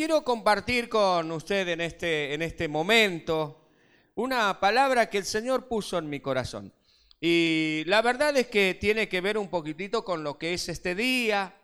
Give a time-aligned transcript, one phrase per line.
[0.00, 3.68] quiero compartir con usted en este, en este momento
[4.14, 6.72] una palabra que el Señor puso en mi corazón.
[7.20, 10.94] Y la verdad es que tiene que ver un poquitito con lo que es este
[10.94, 11.54] día,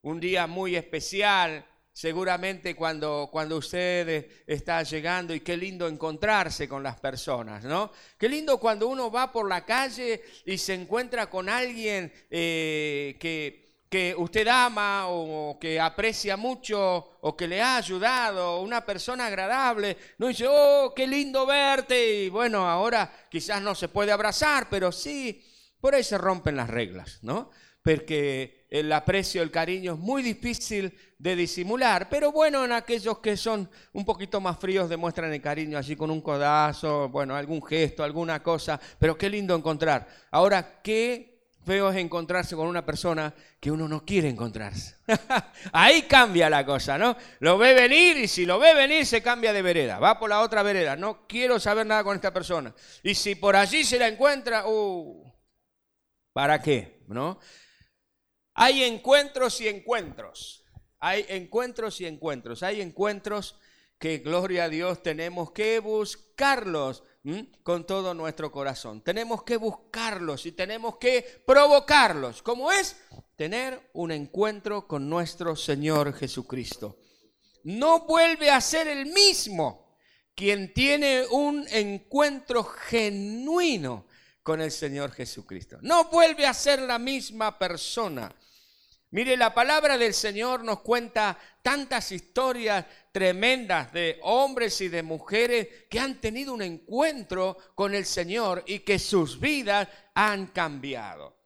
[0.00, 6.82] un día muy especial, seguramente cuando, cuando usted está llegando y qué lindo encontrarse con
[6.82, 7.92] las personas, ¿no?
[8.16, 13.65] Qué lindo cuando uno va por la calle y se encuentra con alguien eh, que
[13.88, 19.96] que usted ama o que aprecia mucho o que le ha ayudado, una persona agradable,
[20.18, 24.90] no dice, oh, qué lindo verte, y bueno, ahora quizás no se puede abrazar, pero
[24.90, 25.44] sí,
[25.80, 27.50] por ahí se rompen las reglas, ¿no?
[27.82, 33.36] Porque el aprecio, el cariño es muy difícil de disimular, pero bueno, en aquellos que
[33.36, 38.02] son un poquito más fríos demuestran el cariño allí con un codazo, bueno, algún gesto,
[38.02, 40.08] alguna cosa, pero qué lindo encontrar.
[40.32, 41.35] Ahora, ¿qué
[41.66, 44.94] feo es encontrarse con una persona que uno no quiere encontrarse.
[45.72, 47.16] Ahí cambia la cosa, ¿no?
[47.40, 50.40] Lo ve venir y si lo ve venir se cambia de vereda, va por la
[50.42, 52.72] otra vereda, no quiero saber nada con esta persona.
[53.02, 55.32] Y si por allí se la encuentra, uh,
[56.32, 57.02] ¿para qué?
[57.08, 57.40] ¿No?
[58.54, 60.64] Hay encuentros y encuentros.
[61.00, 62.62] Hay encuentros y encuentros.
[62.62, 63.58] Hay encuentros
[63.98, 67.02] que, gloria a Dios, tenemos que buscarlos
[67.62, 69.02] con todo nuestro corazón.
[69.02, 72.42] Tenemos que buscarlos y tenemos que provocarlos.
[72.42, 72.96] ¿Cómo es?
[73.36, 76.98] Tener un encuentro con nuestro Señor Jesucristo.
[77.64, 79.98] No vuelve a ser el mismo
[80.34, 84.06] quien tiene un encuentro genuino
[84.42, 85.78] con el Señor Jesucristo.
[85.82, 88.32] No vuelve a ser la misma persona.
[89.10, 95.68] Mire, la palabra del Señor nos cuenta tantas historias tremendas de hombres y de mujeres
[95.88, 101.36] que han tenido un encuentro con el Señor y que sus vidas han cambiado.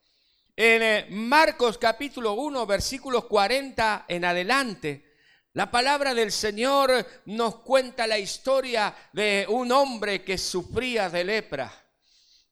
[0.57, 5.11] En eh, Marcos capítulo 1, versículos 40 en adelante,
[5.53, 11.73] la palabra del Señor nos cuenta la historia de un hombre que sufría de lepra.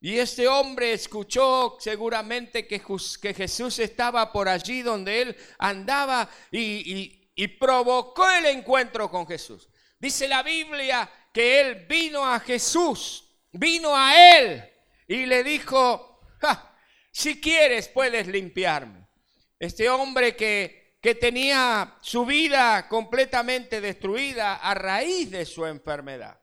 [0.00, 2.80] Y este hombre escuchó seguramente que,
[3.34, 7.16] Jesús estaba por allí donde él andaba y,
[7.58, 9.68] provocó el encuentro con Jesús.
[9.98, 14.64] Dice la Biblia que él vino a Jesús, vino a él
[15.08, 16.20] y le dijo,
[17.12, 19.06] si quieres puedes limpiarme.
[19.58, 26.40] Este hombre que, que tenía su vida completamente destruida a raíz de su enfermedad.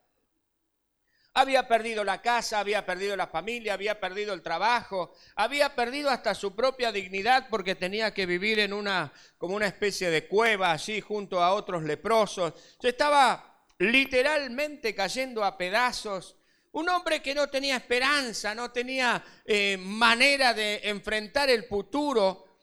[1.37, 6.33] Había perdido la casa, había perdido la familia, había perdido el trabajo, había perdido hasta
[6.33, 11.01] su propia dignidad porque tenía que vivir en una como una especie de cueva allí
[11.01, 12.53] junto a otros leprosos.
[12.79, 16.37] Se estaba literalmente cayendo a pedazos.
[16.71, 22.59] Un hombre que no tenía esperanza, no tenía eh, manera de enfrentar el futuro,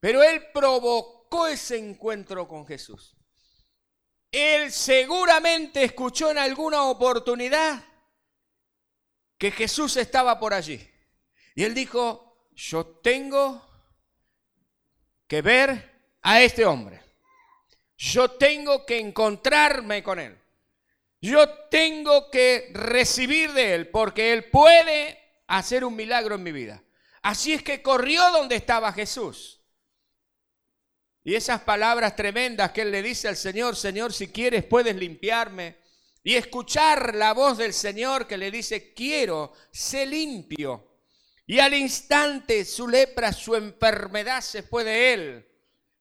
[0.00, 3.16] pero él provocó ese encuentro con Jesús.
[4.34, 7.84] Él seguramente escuchó en alguna oportunidad
[9.38, 10.90] que Jesús estaba por allí.
[11.54, 13.64] Y él dijo, yo tengo
[15.28, 17.00] que ver a este hombre.
[17.96, 20.36] Yo tengo que encontrarme con él.
[21.20, 25.16] Yo tengo que recibir de él porque él puede
[25.46, 26.82] hacer un milagro en mi vida.
[27.22, 29.63] Así es que corrió donde estaba Jesús.
[31.24, 35.78] Y esas palabras tremendas que él le dice al Señor, Señor, si quieres puedes limpiarme.
[36.22, 40.98] Y escuchar la voz del Señor que le dice, quiero, sé limpio.
[41.46, 45.48] Y al instante su lepra, su enfermedad se fue de él.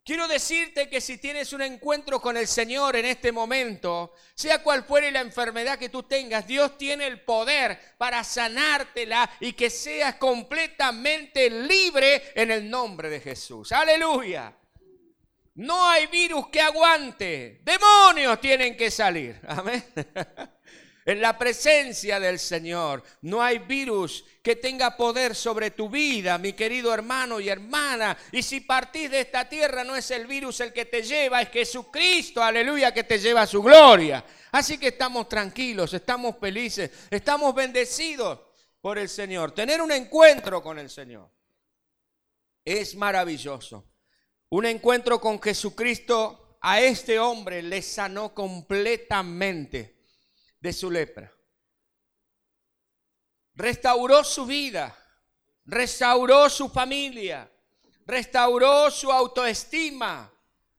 [0.06, 4.84] Quiero decirte que si tienes un encuentro con el Señor en este momento, sea cual
[4.84, 10.16] fuere la enfermedad que tú tengas, Dios tiene el poder para sanártela y que seas
[10.16, 13.72] completamente libre en el nombre de Jesús.
[13.72, 14.54] Aleluya.
[15.56, 17.62] No hay virus que aguante.
[17.64, 19.40] Demonios tienen que salir.
[19.48, 19.84] Amén.
[21.06, 26.54] En la presencia del Señor no hay virus que tenga poder sobre tu vida, mi
[26.54, 28.18] querido hermano y hermana.
[28.32, 31.50] Y si partís de esta tierra no es el virus el que te lleva, es
[31.50, 34.24] Jesucristo, aleluya, que te lleva a su gloria.
[34.52, 38.40] Así que estamos tranquilos, estamos felices, estamos bendecidos
[38.80, 39.52] por el Señor.
[39.52, 41.30] Tener un encuentro con el Señor
[42.64, 43.93] es maravilloso.
[44.54, 49.98] Un encuentro con Jesucristo a este hombre le sanó completamente
[50.60, 51.34] de su lepra.
[53.56, 54.96] Restauró su vida,
[55.66, 57.52] restauró su familia,
[58.06, 60.32] restauró su autoestima,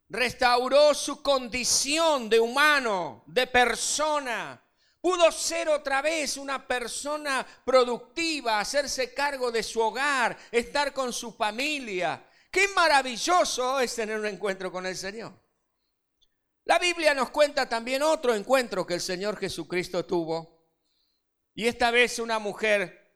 [0.09, 4.63] restauró su condición de humano, de persona.
[5.01, 11.33] Pudo ser otra vez una persona productiva, hacerse cargo de su hogar, estar con su
[11.33, 12.25] familia
[12.55, 15.33] Qué maravilloso es tener un encuentro con el Señor.
[16.67, 20.65] La Biblia nos cuenta también otro encuentro que el Señor Jesucristo tuvo.
[21.57, 23.13] Y esta vez una mujer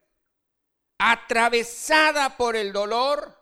[0.99, 3.41] atravesada por el dolor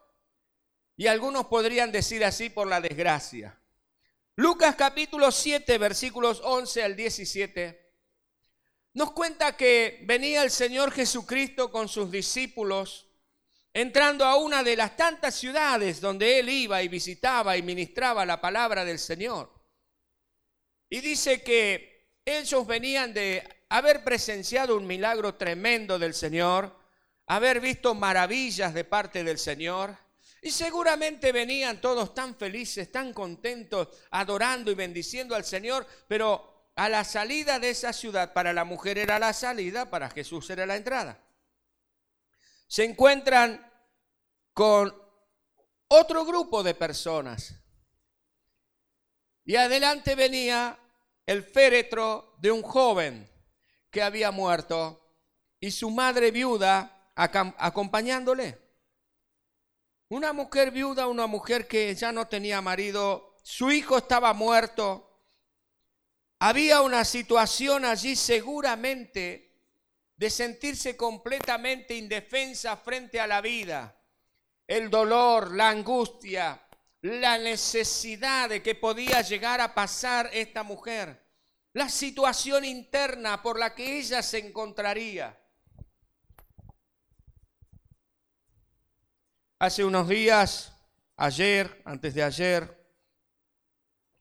[0.98, 3.58] y algunos podrían decir así por la desgracia.
[4.34, 7.94] Lucas capítulo 7 versículos 11 al 17
[8.92, 13.05] nos cuenta que venía el Señor Jesucristo con sus discípulos
[13.76, 18.40] entrando a una de las tantas ciudades donde él iba y visitaba y ministraba la
[18.40, 19.52] palabra del Señor.
[20.88, 26.74] Y dice que ellos venían de haber presenciado un milagro tremendo del Señor,
[27.26, 29.94] haber visto maravillas de parte del Señor,
[30.40, 36.88] y seguramente venían todos tan felices, tan contentos, adorando y bendiciendo al Señor, pero a
[36.88, 40.76] la salida de esa ciudad, para la mujer era la salida, para Jesús era la
[40.76, 41.20] entrada
[42.66, 43.65] se encuentran
[44.56, 44.90] con
[45.88, 47.54] otro grupo de personas.
[49.44, 50.78] Y adelante venía
[51.26, 53.30] el féretro de un joven
[53.90, 55.14] que había muerto
[55.60, 58.58] y su madre viuda acompañándole.
[60.08, 65.20] Una mujer viuda, una mujer que ya no tenía marido, su hijo estaba muerto.
[66.38, 69.54] Había una situación allí seguramente
[70.16, 73.92] de sentirse completamente indefensa frente a la vida,
[74.66, 76.60] el dolor, la angustia,
[77.02, 81.22] la necesidad de que podía llegar a pasar esta mujer,
[81.72, 85.38] la situación interna por la que ella se encontraría.
[89.58, 90.72] Hace unos días,
[91.16, 92.86] ayer, antes de ayer,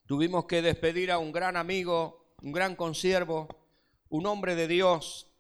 [0.06, 3.48] tuvimos que despedir a un gran amigo, un gran consiervo,
[4.10, 5.35] un hombre de Dios,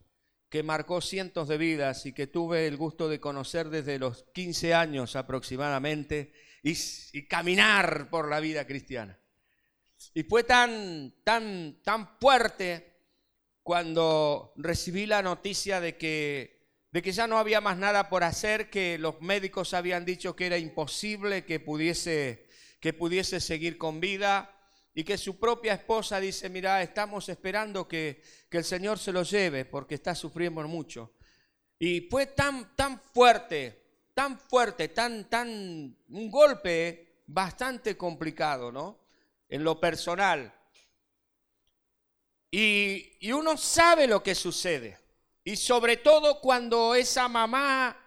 [0.55, 4.73] que marcó cientos de vidas y que tuve el gusto de conocer desde los 15
[4.73, 6.31] años aproximadamente
[6.63, 9.19] y, caminar por la vida cristiana.
[10.13, 13.01] Y fue tan, tan, tan fuerte
[13.63, 18.69] cuando recibí la noticia de que, de que ya no había más nada por hacer,
[18.69, 22.47] que los médicos habían dicho que era imposible que pudiese,
[22.79, 24.54] que pudiese seguir con vida
[24.97, 29.24] y que su propia esposa dice, mira, estamos esperando que, que, el Señor se lo
[29.24, 31.12] lleve porque está sufriendo mucho.
[31.77, 39.01] Y fue tan, tan fuerte, tan fuerte, tan, tan, un golpe bastante complicado, ¿no?
[39.50, 40.53] En lo personal.
[42.50, 44.98] Y, y uno sabe lo que sucede.
[45.44, 48.01] Y sobre todo cuando esa mamá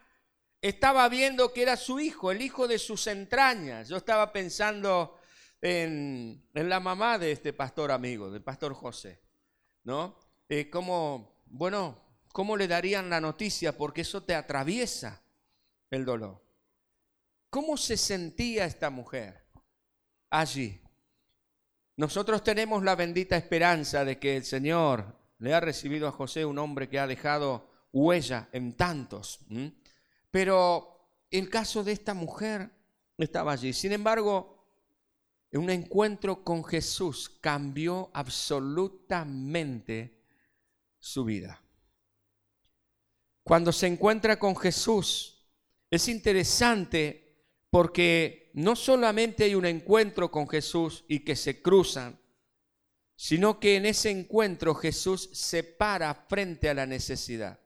[0.63, 3.91] estaba viendo que era su hijo, el hijo de sus entrañas.
[3.91, 5.18] Yo estaba pensando
[5.61, 9.21] en, la mamá de este pastor amigo, del pastor José,
[9.85, 10.17] ¿no?
[10.49, 11.99] Eh, ¿Cómo, bueno,
[12.33, 13.77] cómo le darían la noticia?
[13.77, 15.23] Porque eso te atraviesa
[15.91, 16.43] el dolor.
[17.51, 19.47] ¿Cómo se sentía esta mujer
[20.31, 20.81] allí?
[21.97, 26.59] Nosotros tenemos la bendita esperanza de que el Señor le ha recibido a José, un
[26.59, 29.41] hombre que ha dejado huella en tantos.
[30.31, 30.99] Pero
[31.31, 32.71] el caso de esta mujer
[33.17, 33.73] estaba allí.
[33.73, 34.58] Sin embargo,
[35.53, 40.21] un encuentro con Jesús cambió absolutamente
[40.99, 41.63] su vida.
[43.43, 45.49] Cuando se encuentra con Jesús,
[45.91, 52.21] es interesante porque no solamente hay un encuentro con Jesús y que se cruzan,
[53.17, 57.59] sino que en ese encuentro Jesús se para frente a la necesidad.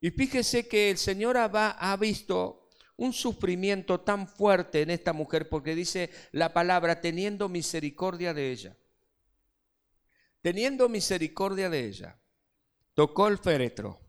[0.00, 2.63] Y fíjese que el Señor ha visto
[2.96, 8.76] un sufrimiento tan fuerte en esta mujer porque dice la palabra teniendo misericordia de ella.
[10.40, 12.18] Teniendo misericordia de ella,
[12.92, 14.00] tocó el féretro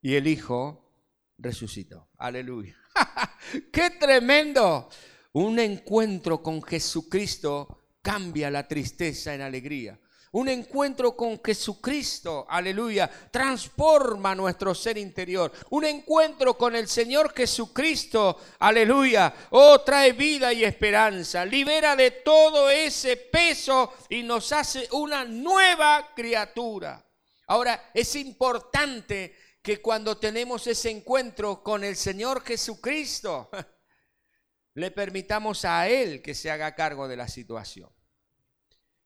[0.00, 0.92] y el hijo
[1.38, 2.10] resucitó.
[2.18, 2.76] Aleluya.
[3.72, 4.88] ¡Qué tremendo!
[5.32, 9.98] Un encuentro con Jesucristo cambia la tristeza en alegría.
[10.34, 15.52] Un encuentro con Jesucristo, aleluya, transforma nuestro ser interior.
[15.70, 21.44] Un encuentro con el Señor Jesucristo, aleluya, oh, trae vida y esperanza.
[21.44, 27.08] Libera de todo ese peso y nos hace una nueva criatura.
[27.46, 33.50] Ahora, es importante que cuando tenemos ese encuentro con el Señor Jesucristo,
[34.74, 37.88] le permitamos a Él que se haga cargo de la situación.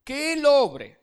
[0.02, 0.97] Que Él obre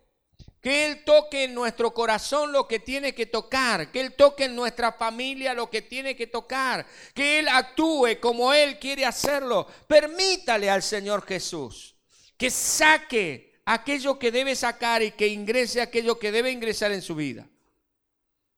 [0.65, 4.55] que Él toque en nuestro corazón lo que tiene que tocar, que Él toque en
[4.55, 9.67] nuestra familia lo que tiene que tocar, que Él actúe como Él quiere hacerlo.
[9.87, 11.95] Permítale al Señor Jesús
[12.35, 17.13] que saque aquello que debe sacar y que ingrese aquello que debe ingresar en su
[17.13, 17.47] vida.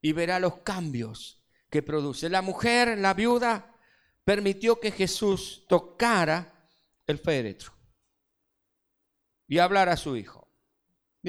[0.02, 2.30] Y verá los cambios que produce.
[2.30, 3.76] La mujer, la viuda,
[4.24, 6.70] permitió que Jesús tocara
[7.06, 7.74] el féretro.
[9.50, 10.47] y hablar a su hijo.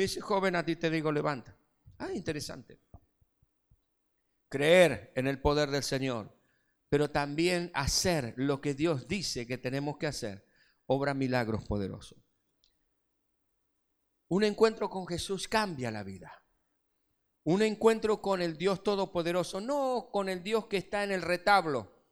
[0.00, 1.56] Dice, joven, a ti te digo, levanta.
[1.98, 2.78] Ah, interesante.
[4.48, 6.32] Creer en el poder del Señor,
[6.88, 10.46] pero también hacer lo que Dios dice que tenemos que hacer,
[10.86, 12.18] obra milagros poderosos.
[14.28, 16.44] Un encuentro con Jesús cambia la vida.
[17.42, 22.04] Un encuentro con el Dios Todopoderoso, no con el Dios que está en el retablo,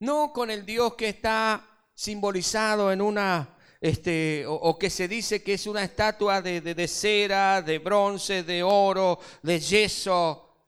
[0.00, 5.54] no con el Dios que está simbolizado en una, este, o, que se dice que
[5.54, 10.66] es una estatua de, de, de cera, de bronce, de oro, de yeso.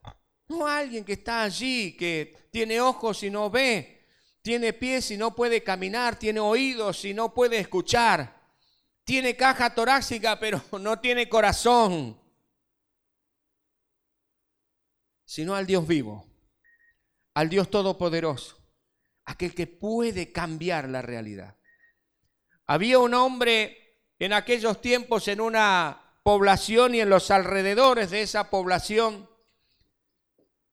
[0.49, 4.05] No alguien que está allí, que tiene ojos y no ve,
[4.41, 8.41] tiene pies y no puede caminar, tiene oídos y no puede escuchar,
[9.03, 12.21] tiene caja torácica pero no tiene corazón
[15.31, 16.25] sino al Dios vivo,
[17.35, 18.57] al Dios todopoderoso,
[19.23, 21.55] aquel que puede cambiar la realidad.
[22.71, 28.49] Había un hombre en aquellos tiempos en una población y en los alrededores de esa
[28.49, 29.29] población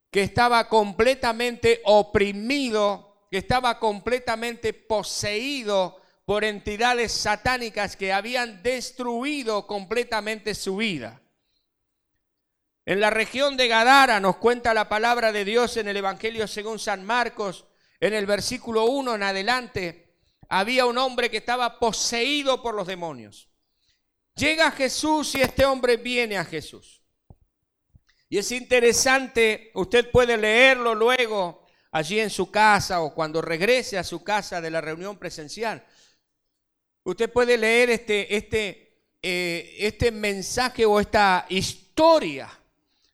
[0.09, 10.55] que estaba completamente oprimido, que estaba completamente poseído por entidades satánicas que habían destruido completamente
[10.55, 11.21] su vida.
[12.87, 16.79] En la región de Gadara nos cuenta la palabra de Dios en el Evangelio según
[16.79, 17.67] San Marcos,
[17.99, 20.08] en el versículo 1 en adelante,
[20.49, 23.49] había un hombre que estaba poseído por los demonios.
[24.35, 27.03] Llega Jesús y este hombre viene a Jesús.
[28.29, 34.05] Y es interesante, usted puede leerlo luego allí en su casa o cuando regrese a
[34.05, 35.85] su casa de la reunión presencial.
[37.05, 42.51] Usted puede leer este, este, eh, este mensaje o esta historia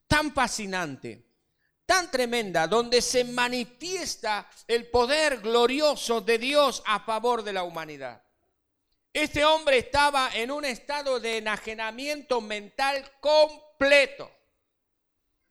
[0.08, 1.23] tan fascinante,
[1.86, 8.22] tan tremenda, donde se manifiesta el poder glorioso de Dios a favor de la humanidad.
[9.12, 14.30] Este hombre estaba en un estado de enajenamiento mental completo,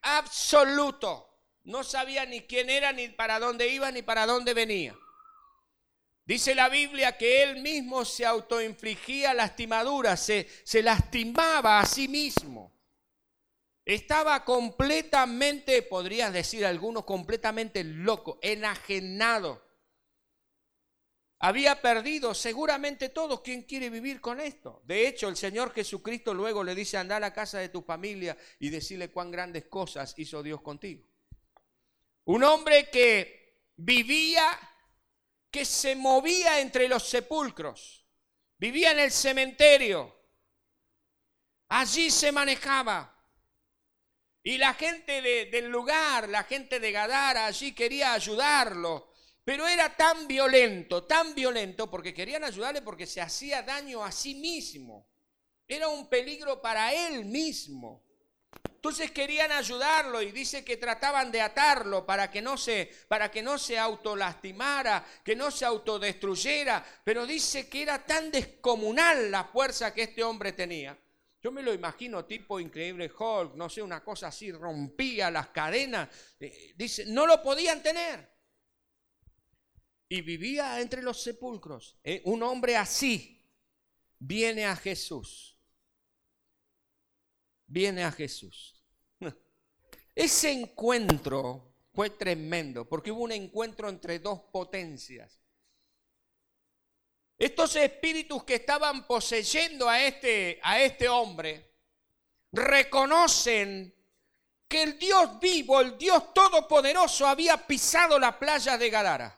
[0.01, 1.29] absoluto.
[1.63, 4.93] No sabía ni quién era, ni para dónde iba, ni para dónde venía.
[6.25, 12.72] Dice la Biblia que él mismo se autoinfligía lastimaduras, se, se lastimaba a sí mismo.
[13.85, 19.61] Estaba completamente, podrías decir algunos, completamente loco, enajenado.
[21.39, 23.43] Había perdido seguramente todo.
[23.43, 24.81] ¿Quién quiere vivir con esto?
[24.85, 28.37] De hecho, el Señor Jesucristo luego le dice, anda a la casa de tu familia
[28.59, 31.05] y decirle cuán grandes cosas hizo Dios contigo.
[32.23, 34.57] Un hombre que vivía,
[35.51, 38.05] que se movía entre los sepulcros,
[38.57, 40.15] vivía en el cementerio.
[41.67, 43.12] Allí se manejaba.
[44.43, 49.13] Y la gente del lugar, la gente de Gadara allí quería ayudarlo.
[49.45, 54.35] Pero era tan violento, tan violento, porque querían ayudarle porque se hacía daño a sí
[54.35, 55.07] mismo.
[55.65, 58.03] Era un peligro para él mismo.
[58.69, 63.41] Entonces querían ayudarlo y dice que trataban de atarlo para que no se para que
[63.41, 69.93] no se autolastimara, que no se autodestruyera, pero dice que era tan descomunal la fuerza
[69.93, 70.97] que este hombre tenía
[71.43, 76.07] yo me lo imagino tipo increíble Hulk, no sé, una cosa así, rompía las cadenas.
[76.39, 78.31] Eh, dice, no lo podían tener.
[80.07, 81.99] Y vivía entre los sepulcros.
[82.01, 83.45] Eh, un hombre así
[84.19, 85.59] viene a Jesús.
[87.67, 88.81] Viene a Jesús.
[90.15, 95.42] Ese encuentro fue tremendo, porque hubo un encuentro entre dos potencias.
[97.43, 101.73] Estos espíritus que estaban poseyendo a este, a este hombre
[102.53, 103.93] reconocen
[104.65, 109.37] que el Dios vivo, el Dios todopoderoso había pisado la playa de Gadara.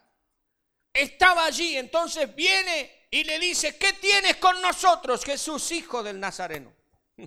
[0.93, 6.71] Estaba allí, entonces viene y le dice, ¿qué tienes con nosotros, Jesús, hijo del Nazareno?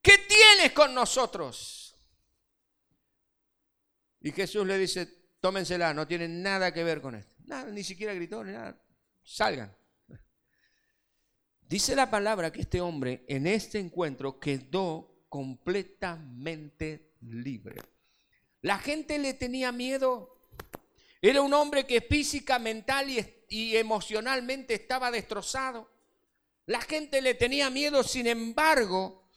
[0.00, 1.94] ¿Qué tienes con nosotros?
[4.22, 5.06] Y Jesús le dice,
[5.38, 7.34] tómensela, no tiene nada que ver con esto.
[7.44, 8.80] Nada, ni siquiera gritó, ni nada
[9.24, 9.74] salgan.
[11.66, 17.82] Dice la palabra que este hombre en este encuentro quedó completamente libre.
[18.60, 20.38] La gente le tenía miedo.
[21.20, 23.08] Era un hombre que física, mental
[23.48, 25.90] y, emocionalmente estaba destrozado.
[26.66, 29.28] La gente le tenía miedo, sin embargo,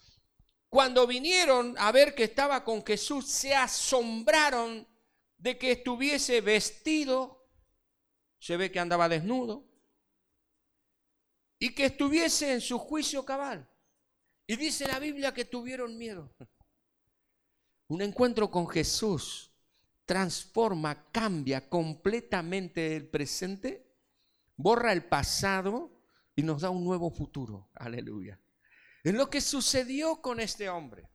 [0.70, 4.88] cuando vinieron a ver que estaba con Jesús, se asombraron
[5.38, 7.50] de que estuviese vestido.
[8.40, 9.67] Se ve que andaba desnudo
[11.60, 13.68] y que estuviese en su juicio cabal.
[14.46, 16.34] Y dice la Biblia que tuvieron miedo.
[17.88, 19.52] Un encuentro con Jesús
[20.06, 23.86] transforma, cambia completamente el presente,
[24.56, 25.98] borra el pasado,
[26.38, 27.70] y nos da un nuevo futuro.
[27.74, 28.40] Aleluya.
[29.04, 31.10] Es lo que sucedió con este hombre.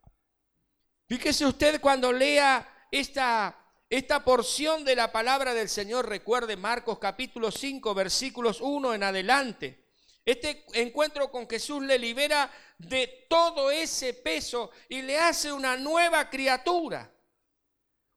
[1.06, 3.56] Fíjese usted cuando lea esta,
[3.88, 9.81] esta porción de la palabra del Señor, recuerde Marcos capítulo 5, versículos 1 en adelante.
[10.24, 16.30] Este encuentro con Jesús le libera de todo ese peso y le hace una nueva
[16.30, 17.12] criatura,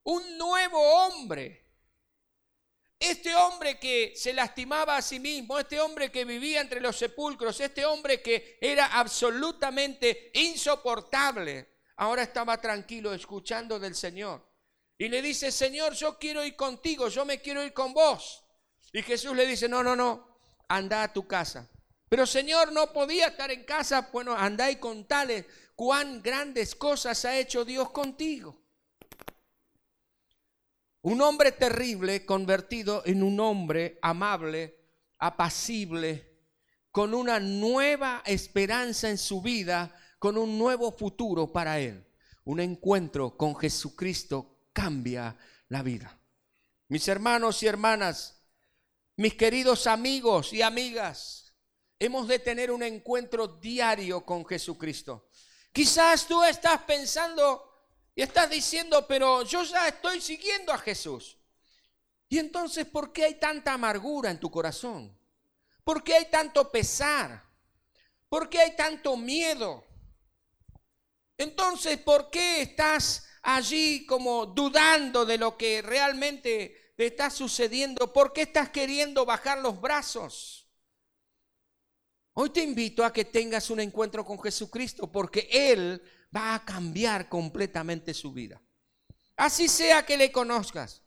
[0.04, 1.64] un nuevo hombre.
[2.98, 7.60] Este hombre que se lastimaba a sí mismo, este hombre que vivía entre los sepulcros,
[7.60, 14.46] este hombre que era absolutamente insoportable, ahora estaba tranquilo escuchando del Señor.
[14.96, 18.44] Y le dice, Señor, yo quiero ir contigo, yo me quiero ir con vos.
[18.92, 21.68] Y Jesús le dice, no, no, no, anda a tu casa.
[22.08, 24.08] Pero Señor, no podía estar en casa.
[24.12, 28.62] Bueno, anda y contale cuán grandes cosas ha hecho Dios contigo.
[31.02, 34.76] Un hombre terrible convertido en un hombre amable,
[35.18, 36.36] apacible,
[36.90, 42.04] con una nueva esperanza en su vida, con un nuevo futuro para él.
[42.44, 45.36] Un encuentro con Jesucristo cambia
[45.68, 46.18] la vida.
[46.88, 48.42] Mis hermanos y hermanas,
[49.16, 51.45] mis queridos amigos y amigas,
[51.98, 55.28] hemos de tener un encuentro diario con Jesucristo.
[55.72, 57.72] Quizás tú estás pensando,
[58.14, 61.36] y estás diciendo, pero yo ya estoy siguiendo a Jesús.
[62.28, 65.16] Y entonces, ¿por qué hay tanta amargura en tu corazón?
[65.84, 67.44] ¿Por qué hay tanto pesar?
[68.28, 69.84] ¿Por qué hay tanto miedo?
[71.38, 78.12] Entonces, ¿por qué estás allí como dudando de lo que realmente te está sucediendo?
[78.12, 80.65] ¿Por qué estás queriendo bajar los brazos?
[82.38, 86.02] Hoy te invito a que tengas un encuentro con Jesucristo porque Él
[86.36, 88.60] va a cambiar completamente su vida.
[89.36, 91.02] Así sea que le conozcas.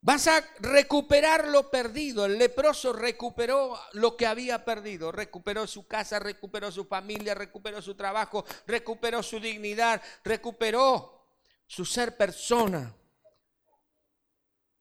[0.00, 2.24] Vas a recuperar lo perdido.
[2.24, 5.12] El leproso recuperó lo que había perdido.
[5.12, 11.22] Recuperó su casa, recuperó su familia, recuperó su trabajo, recuperó su dignidad, recuperó
[11.66, 12.96] su ser persona.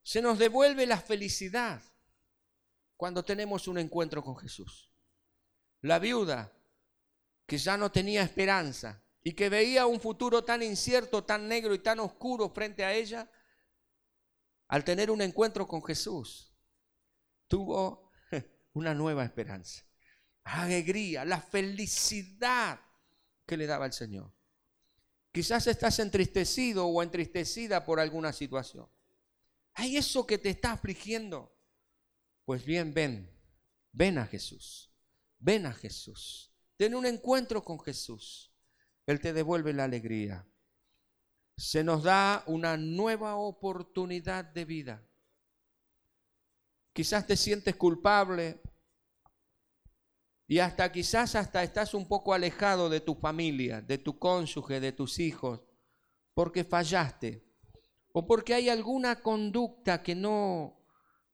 [0.03, 1.81] Se nos devuelve la felicidad
[2.95, 4.92] cuando tenemos un encuentro con Jesús.
[5.83, 6.51] La viuda
[7.45, 11.79] que ya no tenía esperanza, y que veía un futuro tan incierto, tan negro y
[11.79, 13.29] tan oscuro frente a ella,
[14.67, 16.53] al tener un encuentro con Jesús,
[17.47, 18.11] tuvo
[18.73, 19.85] una nueva esperanza,
[20.43, 22.81] alegría, la felicidad
[23.45, 24.33] que le daba el Señor.
[25.31, 28.87] Quizás estás entristecido o entristecida por alguna situación.
[29.73, 31.57] Hay eso que te está afligiendo.
[32.45, 33.31] Pues bien, ven,
[33.93, 34.92] ven a Jesús,
[35.43, 36.51] ven a Jesús.
[36.77, 38.51] Ten un encuentro con Jesús.
[39.05, 40.47] Él te devuelve la alegría.
[41.57, 45.07] Se nos da una nueva oportunidad de vida.
[46.93, 48.61] Quizás te sientes culpable
[50.47, 54.91] y hasta quizás hasta estás un poco alejado de tu familia, de tu cónyuge, de
[54.91, 55.61] tus hijos,
[56.33, 57.43] porque fallaste
[58.13, 60.79] o porque hay alguna conducta que no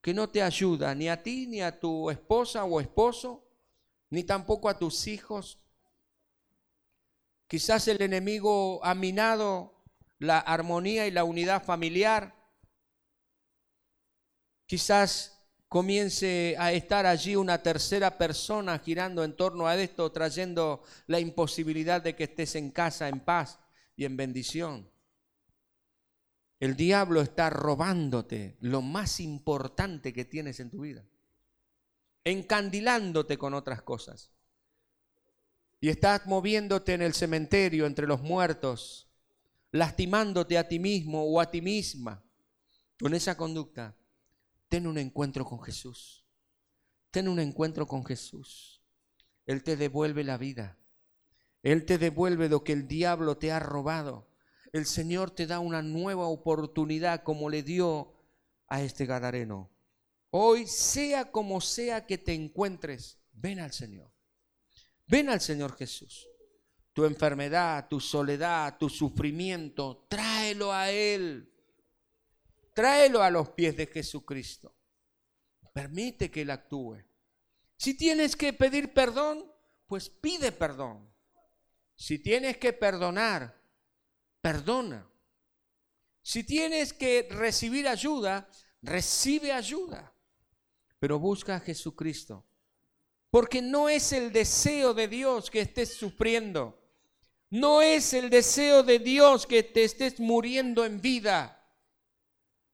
[0.02, 3.49] que no te ayuda ni a ti ni a tu esposa o esposo,
[4.10, 5.60] ni tampoco a tus hijos.
[7.48, 9.84] Quizás el enemigo ha minado
[10.20, 12.36] la armonía y la unidad familiar.
[14.66, 21.20] Quizás comience a estar allí una tercera persona girando en torno a esto, trayendo la
[21.20, 23.60] imposibilidad de que estés en casa en paz
[23.96, 24.90] y en bendición.
[26.60, 31.06] El diablo está robándote lo más importante que tienes en tu vida,
[32.24, 34.32] encandilándote con otras cosas
[35.82, 39.08] y estás moviéndote en el cementerio entre los muertos,
[39.72, 42.24] lastimándote a ti mismo o a ti misma
[43.00, 43.96] con esa conducta,
[44.68, 46.26] ten un encuentro con Jesús.
[47.12, 48.82] Ten un encuentro con Jesús.
[49.46, 50.78] Él te devuelve la vida.
[51.64, 54.28] Él te devuelve lo que el diablo te ha robado.
[54.74, 58.14] El Señor te da una nueva oportunidad como le dio
[58.68, 59.72] a este Gadareno.
[60.32, 64.12] Hoy, sea como sea que te encuentres, ven al Señor.
[65.08, 66.28] Ven al Señor Jesús.
[66.94, 71.52] Tu enfermedad, tu soledad, tu sufrimiento, tráelo a Él.
[72.76, 74.76] Tráelo a los pies de Jesucristo.
[75.74, 77.04] Permite que Él actúe.
[77.78, 79.52] Si tienes que pedir perdón,
[79.88, 81.10] pues pide perdón.
[81.96, 83.60] Si tienes que perdonar,
[84.42, 85.10] perdona.
[86.22, 88.50] Si tienes que recibir ayuda,
[88.82, 90.14] recibe ayuda.
[91.00, 92.46] Pero busca a Jesucristo
[93.30, 96.78] porque no es el deseo de Dios que estés sufriendo.
[97.52, 101.56] No es el deseo de Dios que te estés muriendo en vida.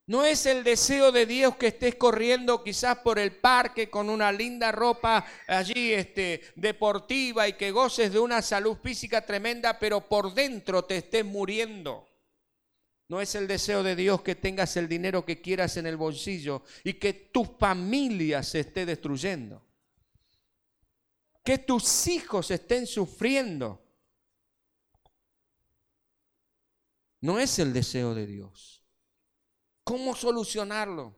[0.08, 4.32] No es el deseo de Dios que estés corriendo quizás por el parque con una
[4.32, 10.34] linda ropa allí este, deportiva y que goces de una salud física tremenda, pero por
[10.34, 12.08] dentro te estés muriendo.
[13.08, 16.64] No es el deseo de Dios que tengas el dinero que quieras en el bolsillo
[16.84, 19.64] y que tu familia se esté destruyendo.
[21.44, 23.84] Que tus hijos estén sufriendo.
[27.22, 28.84] No es el deseo de Dios.
[29.84, 31.16] ¿Cómo solucionarlo?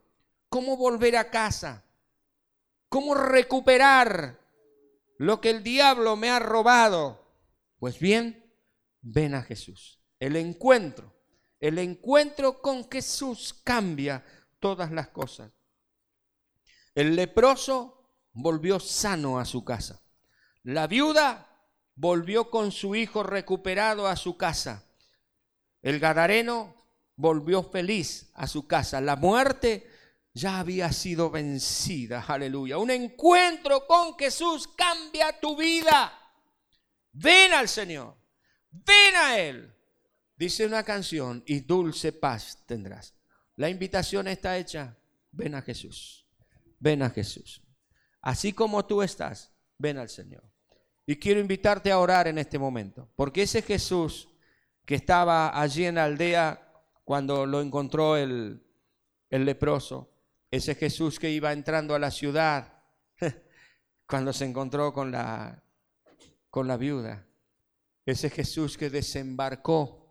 [0.50, 1.86] ¿Cómo volver a casa?
[2.90, 4.40] ¿Cómo recuperar
[5.18, 7.26] lo que el diablo me ha robado?
[7.80, 8.46] Pues bien,
[9.02, 10.02] ven a Jesús.
[10.20, 11.17] El encuentro,
[11.60, 14.24] el encuentro con Jesús cambia
[14.60, 15.52] todas las cosas.
[16.94, 20.02] El leproso volvió sano a su casa.
[20.64, 21.48] La viuda
[21.96, 24.84] volvió con su hijo recuperado a su casa.
[25.82, 26.76] El gadareno
[27.16, 29.02] volvió feliz a su casa.
[29.02, 29.90] La muerte
[30.34, 32.24] ya había sido vencida.
[32.28, 32.78] Aleluya.
[32.78, 36.14] Un encuentro con Jesús cambia tu vida.
[37.12, 38.16] Ven al Señor.
[38.70, 39.77] Ven a Él.
[40.38, 43.16] Dice una canción y dulce paz tendrás.
[43.56, 44.96] La invitación está hecha.
[45.32, 46.28] Ven a Jesús.
[46.80, 47.64] Ven a Jesús.
[48.22, 50.44] Así como tú estás, ven al Señor.
[51.08, 53.10] Y quiero invitarte a orar en este momento.
[53.16, 54.30] Porque ese Jesús
[54.86, 56.72] que estaba allí en la aldea
[57.04, 58.64] cuando lo encontró el,
[59.30, 60.14] leproso,
[60.52, 62.84] ese Jesús que iba entrando a la ciudad,
[64.08, 65.64] cuando se encontró con la,
[66.50, 67.26] con la viuda,
[68.06, 70.07] ese Jesús que desembarcó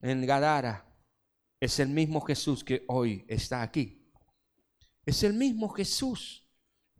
[0.00, 0.88] en Gadara,
[1.60, 4.10] es el mismo Jesús que hoy está aquí.
[5.04, 6.48] Es el mismo Jesús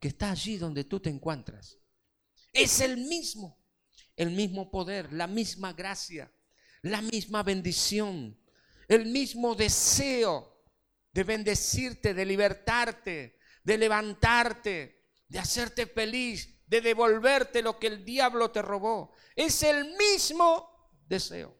[0.00, 1.78] que está allí donde tú te encuentras.
[2.52, 3.64] Es el mismo,
[4.16, 6.32] el mismo poder, la misma gracia
[6.82, 8.38] la misma bendición,
[8.88, 10.64] el mismo deseo
[11.12, 18.50] de bendecirte, de libertarte, de levantarte, de hacerte feliz, de devolverte lo que el diablo
[18.50, 19.14] te robó.
[19.36, 21.56] Es el mismo deseo.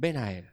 [0.00, 0.50] Ven a Él.